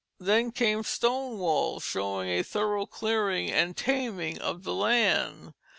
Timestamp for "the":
4.63-4.73